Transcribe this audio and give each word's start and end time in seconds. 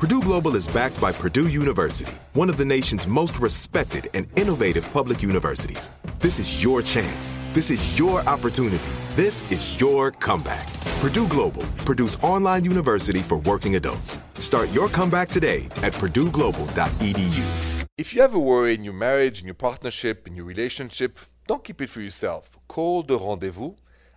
Purdue 0.00 0.22
Global 0.22 0.56
is 0.56 0.66
backed 0.66 0.98
by 0.98 1.12
Purdue 1.12 1.48
University, 1.48 2.14
one 2.32 2.48
of 2.48 2.56
the 2.56 2.64
nation's 2.64 3.06
most 3.06 3.38
respected 3.38 4.08
and 4.14 4.26
innovative 4.38 4.90
public 4.94 5.22
universities. 5.22 5.90
This 6.20 6.38
is 6.38 6.64
your 6.64 6.80
chance. 6.80 7.36
This 7.52 7.70
is 7.70 7.98
your 7.98 8.20
opportunity. 8.20 8.82
This 9.14 9.52
is 9.52 9.78
your 9.78 10.10
comeback. 10.10 10.72
Purdue 11.02 11.28
Global, 11.28 11.64
Purdue's 11.84 12.16
online 12.22 12.64
university 12.64 13.18
for 13.18 13.36
working 13.40 13.74
adults. 13.76 14.18
Start 14.38 14.70
your 14.70 14.88
comeback 14.88 15.28
today 15.28 15.66
at 15.82 15.92
purdueglobal.edu. 15.92 17.84
If 17.98 18.14
you 18.14 18.22
have 18.22 18.34
a 18.34 18.38
worry 18.38 18.72
in 18.72 18.82
your 18.82 18.94
marriage, 18.94 19.40
in 19.40 19.46
your 19.46 19.52
partnership, 19.52 20.26
in 20.26 20.34
your 20.34 20.46
relationship, 20.46 21.18
don't 21.46 21.62
keep 21.62 21.82
it 21.82 21.90
for 21.90 22.00
yourself. 22.00 22.48
Call 22.68 23.02
the 23.02 23.18
rendezvous. 23.18 23.74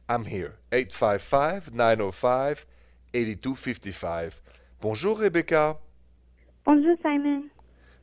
I'm 0.07 0.23
here, 0.23 0.55
855 0.71 1.73
905 1.73 2.65
8255. 3.13 4.41
Bonjour, 4.83 5.17
Rebecca. 5.17 5.77
Bonjour, 6.65 6.97
Simon. 7.01 7.49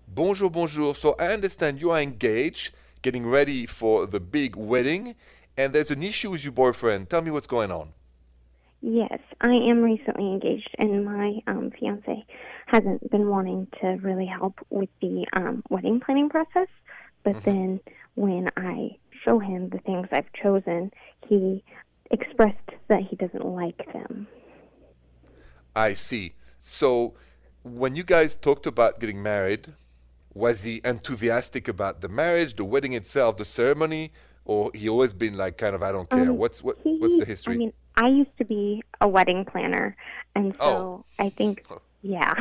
Bonjour, 0.08 0.48
bonjour. 0.48 0.96
So 0.96 1.14
I 1.18 1.26
understand 1.26 1.78
you 1.78 1.90
are 1.90 2.00
engaged, 2.00 2.74
getting 3.02 3.28
ready 3.28 3.66
for 3.66 4.06
the 4.06 4.18
big 4.18 4.56
wedding, 4.56 5.14
and 5.58 5.74
there's 5.74 5.90
an 5.90 6.02
issue 6.02 6.30
with 6.30 6.42
your 6.42 6.54
boyfriend. 6.54 7.10
Tell 7.10 7.20
me 7.20 7.30
what's 7.30 7.46
going 7.46 7.70
on. 7.70 7.92
Yes, 8.80 9.18
I 9.42 9.52
am 9.52 9.82
recently 9.82 10.24
engaged, 10.24 10.74
and 10.78 11.04
my 11.04 11.40
um, 11.46 11.70
fiance 11.78 12.24
hasn't 12.64 13.10
been 13.10 13.28
wanting 13.28 13.66
to 13.82 13.98
really 14.00 14.24
help 14.24 14.54
with 14.70 14.88
the 15.02 15.26
um, 15.34 15.62
wedding 15.68 16.00
planning 16.00 16.30
process. 16.30 16.68
But 17.24 17.34
mm-hmm. 17.34 17.50
then 17.50 17.80
when 18.14 18.48
I 18.56 18.96
show 19.22 19.38
him 19.38 19.68
the 19.68 19.80
things 19.80 20.08
I've 20.12 20.32
chosen, 20.32 20.92
he 21.28 21.62
expressed 22.10 22.70
that 22.88 23.02
he 23.02 23.16
doesn't 23.16 23.44
like 23.44 23.92
them. 23.92 24.26
I 25.76 25.92
see. 25.92 26.32
So, 26.60 27.14
when 27.62 27.96
you 27.96 28.04
guys 28.04 28.36
talked 28.36 28.66
about 28.66 29.00
getting 29.00 29.22
married, 29.22 29.72
was 30.34 30.62
he 30.62 30.80
enthusiastic 30.84 31.68
about 31.68 32.00
the 32.00 32.08
marriage, 32.08 32.54
the 32.54 32.64
wedding 32.64 32.92
itself, 32.92 33.36
the 33.36 33.44
ceremony, 33.44 34.12
or 34.44 34.70
he 34.74 34.88
always 34.88 35.12
been 35.12 35.36
like 35.36 35.58
kind 35.58 35.74
of 35.74 35.82
I 35.82 35.92
don't 35.92 36.08
care? 36.08 36.30
Um, 36.30 36.36
what's 36.36 36.62
what 36.62 36.78
he, 36.84 36.98
what's 36.98 37.18
the 37.18 37.24
history? 37.24 37.54
I 37.54 37.58
mean, 37.58 37.72
I 37.96 38.08
used 38.08 38.36
to 38.38 38.44
be 38.44 38.82
a 39.00 39.08
wedding 39.08 39.44
planner, 39.44 39.96
and 40.34 40.54
so 40.56 40.60
oh. 40.62 41.04
I 41.18 41.30
think 41.30 41.66
yeah. 42.02 42.34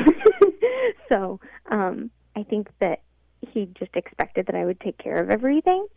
so 1.09 1.39
um, 1.71 2.11
I 2.35 2.43
think 2.43 2.69
that 2.79 3.01
he 3.41 3.69
just 3.77 3.95
expected 3.95 4.45
that 4.47 4.55
I 4.55 4.65
would 4.65 4.79
take 4.81 4.97
care 4.97 5.21
of 5.21 5.29
everything, 5.29 5.87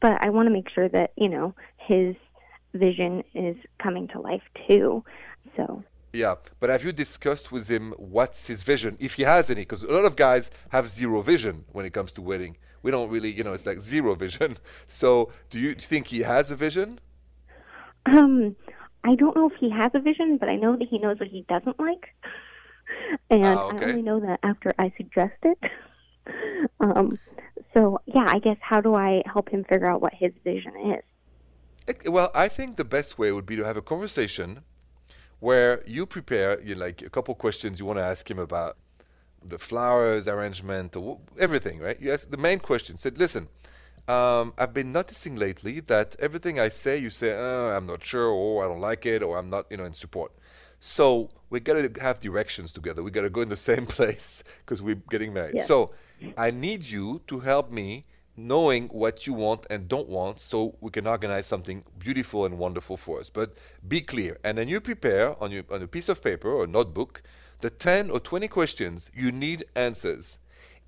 but 0.00 0.24
I 0.24 0.30
want 0.30 0.46
to 0.46 0.50
make 0.50 0.68
sure 0.70 0.88
that 0.88 1.12
you 1.16 1.28
know 1.28 1.54
his 1.76 2.16
vision 2.74 3.22
is 3.34 3.56
coming 3.78 4.08
to 4.08 4.20
life 4.20 4.42
too. 4.66 5.04
So 5.56 5.82
yeah, 6.16 6.34
but 6.60 6.70
have 6.70 6.84
you 6.84 6.92
discussed 6.92 7.52
with 7.52 7.68
him 7.68 7.92
what's 7.96 8.46
his 8.46 8.62
vision, 8.62 8.96
if 9.00 9.14
he 9.14 9.22
has 9.22 9.50
any? 9.50 9.62
Because 9.62 9.82
a 9.82 9.92
lot 9.92 10.04
of 10.04 10.16
guys 10.16 10.50
have 10.70 10.88
zero 10.88 11.20
vision 11.22 11.64
when 11.72 11.84
it 11.84 11.92
comes 11.92 12.12
to 12.14 12.22
wedding. 12.22 12.56
We 12.82 12.90
don't 12.90 13.10
really, 13.10 13.30
you 13.30 13.44
know, 13.44 13.52
it's 13.52 13.66
like 13.66 13.80
zero 13.80 14.14
vision. 14.14 14.56
So, 14.86 15.30
do 15.50 15.58
you 15.58 15.74
think 15.74 16.06
he 16.06 16.20
has 16.20 16.50
a 16.50 16.56
vision? 16.56 17.00
Um, 18.06 18.56
I 19.04 19.14
don't 19.16 19.36
know 19.36 19.50
if 19.50 19.56
he 19.58 19.70
has 19.70 19.90
a 19.94 20.00
vision, 20.00 20.36
but 20.38 20.48
I 20.48 20.56
know 20.56 20.76
that 20.76 20.88
he 20.88 20.98
knows 20.98 21.18
what 21.18 21.28
he 21.28 21.44
doesn't 21.48 21.78
like, 21.78 22.14
and 23.30 23.44
ah, 23.44 23.66
okay. 23.68 23.86
I 23.86 23.88
only 23.90 24.02
know 24.02 24.20
that 24.20 24.40
after 24.42 24.72
I 24.78 24.92
suggest 24.96 25.38
it. 25.42 25.58
um, 26.80 27.18
so 27.74 28.00
yeah, 28.06 28.26
I 28.28 28.38
guess 28.38 28.56
how 28.60 28.80
do 28.80 28.94
I 28.94 29.22
help 29.32 29.48
him 29.48 29.64
figure 29.64 29.86
out 29.86 30.00
what 30.00 30.14
his 30.14 30.32
vision 30.44 30.72
is? 30.94 31.04
Well, 32.08 32.30
I 32.34 32.48
think 32.48 32.76
the 32.76 32.84
best 32.84 33.18
way 33.18 33.30
would 33.32 33.46
be 33.46 33.56
to 33.56 33.64
have 33.64 33.76
a 33.76 33.82
conversation 33.82 34.62
where 35.40 35.82
you 35.86 36.06
prepare 36.06 36.60
you 36.62 36.74
like 36.74 37.02
a 37.02 37.10
couple 37.10 37.34
questions 37.34 37.78
you 37.78 37.86
want 37.86 37.98
to 37.98 38.04
ask 38.04 38.30
him 38.30 38.38
about 38.38 38.76
the 39.42 39.58
flowers 39.58 40.28
arrangement 40.28 40.96
or 40.96 41.18
everything, 41.38 41.78
right? 41.78 42.00
You 42.00 42.12
ask 42.12 42.30
the 42.30 42.36
main 42.36 42.58
question. 42.58 42.96
Said, 42.96 43.18
listen, 43.18 43.48
um, 44.08 44.54
I've 44.58 44.72
been 44.72 44.92
noticing 44.92 45.36
lately 45.36 45.80
that 45.80 46.16
everything 46.18 46.58
I 46.58 46.68
say, 46.68 46.96
you 46.96 47.10
say, 47.10 47.34
oh, 47.36 47.70
I'm 47.76 47.86
not 47.86 48.04
sure, 48.04 48.28
or 48.28 48.64
I 48.64 48.68
don't 48.68 48.80
like 48.80 49.06
it, 49.06 49.22
or 49.22 49.38
I'm 49.38 49.50
not, 49.50 49.66
you 49.70 49.76
know, 49.76 49.84
in 49.84 49.92
support. 49.92 50.32
So 50.80 51.28
we 51.50 51.60
got 51.60 51.74
to 51.74 52.00
have 52.00 52.20
directions 52.20 52.72
together. 52.72 53.02
We 53.02 53.10
got 53.10 53.22
to 53.22 53.30
go 53.30 53.40
in 53.40 53.48
the 53.48 53.56
same 53.70 53.86
place 53.86 54.42
because 54.58 54.82
we're 54.82 55.02
getting 55.10 55.32
married. 55.32 55.56
Yeah. 55.56 55.64
So 55.64 55.92
I 56.36 56.50
need 56.50 56.82
you 56.82 57.20
to 57.26 57.40
help 57.40 57.70
me 57.70 58.04
knowing 58.36 58.88
what 58.88 59.26
you 59.26 59.32
want 59.32 59.66
and 59.70 59.88
don't 59.88 60.08
want 60.08 60.40
so 60.40 60.76
we 60.80 60.90
can 60.90 61.06
organize 61.06 61.46
something 61.46 61.82
beautiful 61.98 62.44
and 62.44 62.58
wonderful 62.58 62.96
for 62.96 63.20
us. 63.20 63.30
But 63.30 63.56
be 63.88 64.00
clear. 64.00 64.38
And 64.44 64.58
then 64.58 64.68
you 64.68 64.80
prepare 64.80 65.42
on, 65.42 65.50
your, 65.50 65.64
on 65.70 65.82
a 65.82 65.86
piece 65.86 66.08
of 66.08 66.22
paper 66.22 66.50
or 66.50 66.66
notebook 66.66 67.22
the 67.60 67.70
10 67.70 68.10
or 68.10 68.20
20 68.20 68.48
questions 68.48 69.10
you 69.14 69.32
need 69.32 69.64
answers. 69.74 70.38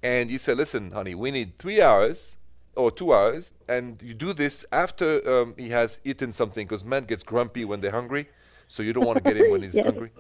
And 0.03 0.31
you 0.31 0.39
say, 0.39 0.55
listen, 0.55 0.91
honey, 0.91 1.15
we 1.15 1.31
need 1.31 1.59
three 1.59 1.81
hours 1.81 2.37
or 2.77 2.91
two 2.91 3.13
hours. 3.13 3.53
And 3.69 4.01
you 4.03 4.15
do 4.15 4.33
this 4.33 4.65
after 4.73 5.29
um, 5.29 5.55
he 5.57 5.69
has 5.71 6.01
eaten 6.05 6.33
something 6.33 6.67
because 6.67 6.85
man 6.85 7.05
gets 7.05 7.23
grumpy 7.23 7.65
when 7.65 7.81
they're 7.81 7.91
hungry. 7.91 8.29
So 8.67 8.83
you 8.83 8.93
don't 8.93 9.07
want 9.07 9.19
to 9.19 9.25
get 9.25 9.37
him 9.37 9.51
when 9.51 9.63
he's 9.65 9.75
yes. 9.75 9.87
hungry. 9.87 10.11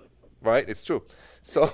Right? 0.43 0.69
It's 0.69 0.85
true. 0.85 1.03
So 1.43 1.73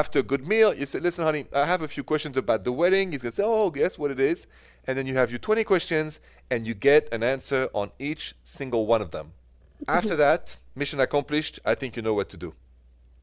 after 0.00 0.18
a 0.18 0.22
good 0.22 0.46
meal, 0.46 0.74
you 0.74 0.86
say, 0.86 1.00
listen, 1.00 1.24
honey, 1.24 1.46
I 1.54 1.64
have 1.66 1.82
a 1.82 1.88
few 1.88 2.04
questions 2.04 2.36
about 2.36 2.64
the 2.64 2.72
wedding. 2.72 3.12
He's 3.12 3.22
going 3.22 3.32
to 3.32 3.36
say, 3.36 3.44
oh, 3.46 3.70
guess 3.70 3.98
what 3.98 4.10
it 4.10 4.20
is 4.20 4.46
and 4.86 4.98
then 4.98 5.06
you 5.06 5.14
have 5.14 5.30
your 5.30 5.38
20 5.38 5.64
questions 5.64 6.20
and 6.50 6.66
you 6.66 6.74
get 6.74 7.12
an 7.12 7.22
answer 7.22 7.68
on 7.72 7.90
each 7.98 8.34
single 8.44 8.86
one 8.86 9.00
of 9.00 9.10
them. 9.10 9.32
Mm-hmm. 9.76 9.96
After 9.96 10.16
that, 10.16 10.56
mission 10.74 11.00
accomplished. 11.00 11.60
I 11.64 11.74
think 11.74 11.96
you 11.96 12.02
know 12.02 12.14
what 12.14 12.28
to 12.30 12.36
do. 12.36 12.54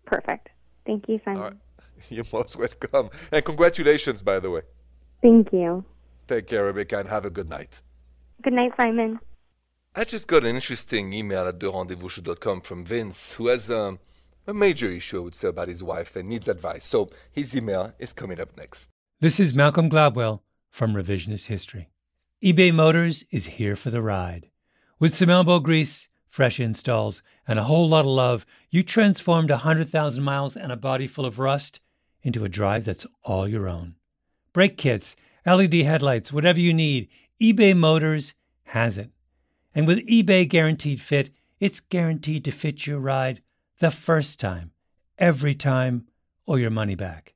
Perfect. 0.06 0.50
Thank 0.86 1.08
you, 1.08 1.20
Simon. 1.24 1.42
Right. 1.42 1.54
You're 2.10 2.26
most 2.34 2.58
welcome. 2.58 3.10
And 3.32 3.46
congratulations, 3.46 4.22
by 4.22 4.40
the 4.40 4.50
way. 4.50 4.62
Thank 5.22 5.54
you. 5.54 5.86
Take 6.28 6.48
care, 6.48 6.66
Rebecca, 6.66 7.00
and 7.00 7.10
have 7.10 7.26
a 7.26 7.30
good 7.30 7.50
night. 7.50 7.82
Good 8.42 8.54
night, 8.54 8.72
Simon. 8.76 9.20
I 9.96 10.04
just 10.04 10.28
got 10.28 10.44
an 10.44 10.56
interesting 10.56 11.14
email 11.14 11.48
at 11.48 11.60
therendezvousshow.com 11.60 12.62
from 12.62 12.86
Vince, 12.86 13.34
who 13.36 13.48
has 13.48 13.70
a, 13.70 14.00
a 14.48 14.54
major 14.54 14.92
issue, 14.92 15.18
I 15.18 15.24
would 15.24 15.36
say, 15.36 15.48
about 15.48 15.68
his 15.68 15.84
wife 15.84 16.16
and 16.16 16.28
needs 16.28 16.48
advice. 16.48 16.86
So 16.86 17.10
his 17.32 17.56
email 17.56 17.94
is 18.00 18.14
coming 18.14 18.40
up 18.40 18.58
next. 18.58 18.90
This 19.20 19.40
is 19.40 19.54
Malcolm 19.54 19.90
Gladwell 19.90 20.42
from 20.70 20.94
Revisionist 20.94 21.46
History. 21.46 21.90
eBay 22.44 22.74
Motors 22.74 23.24
is 23.30 23.46
here 23.46 23.76
for 23.76 23.92
the 23.92 24.02
ride. 24.02 24.50
With 25.00 25.16
some 25.16 25.30
elbow 25.30 25.60
grease, 25.60 26.10
fresh 26.30 26.60
installs, 26.60 27.22
and 27.48 27.60
a 27.60 27.64
whole 27.64 27.88
lot 27.88 28.06
of 28.06 28.12
love, 28.12 28.46
you 28.70 28.84
transformed 28.84 29.52
a 29.52 29.62
100,000 29.66 30.24
miles 30.24 30.56
and 30.56 30.72
a 30.72 30.78
body 30.78 31.08
full 31.08 31.26
of 31.26 31.40
rust 31.40 31.80
into 32.24 32.46
a 32.46 32.50
drive 32.50 32.86
that's 32.86 33.06
all 33.24 33.48
your 33.48 33.68
own. 33.68 33.96
Brake 34.54 34.78
kits, 34.78 35.16
LED 35.46 35.74
headlights, 35.74 36.32
whatever 36.32 36.60
you 36.60 36.74
need, 36.74 37.10
eBay 37.42 37.76
Motors 37.76 38.34
has 38.66 38.98
it. 38.98 39.12
And 39.74 39.88
with 39.88 40.08
eBay 40.08 40.48
Guaranteed 40.48 41.02
Fit, 41.02 41.30
it's 41.60 41.80
guaranteed 41.80 42.44
to 42.46 42.52
fit 42.52 42.88
your 42.88 43.00
ride 43.00 43.42
the 43.82 43.92
first 43.92 44.40
time, 44.40 44.72
every 45.18 45.56
time, 45.56 46.06
or 46.46 46.60
your 46.60 46.70
money 46.70 46.96
back. 46.96 47.34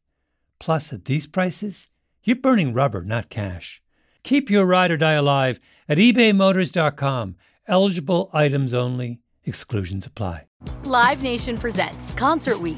Plus, 0.60 0.94
at 0.94 1.06
these 1.06 1.26
prices, 1.28 1.90
you're 2.24 2.36
burning 2.36 2.72
rubber, 2.72 3.04
not 3.04 3.30
cash. 3.30 3.82
Keep 4.24 4.50
your 4.50 4.66
ride 4.66 4.92
or 4.92 4.98
die 4.98 5.14
alive 5.14 5.60
at 5.90 5.98
ebaymotors.com. 5.98 7.36
Eligible 7.68 8.30
items 8.32 8.74
only, 8.76 9.20
exclusions 9.44 10.06
apply. 10.06 10.46
Live 10.84 11.24
Nation 11.24 11.58
presents 11.58 12.12
Concert 12.14 12.60
Week. 12.60 12.78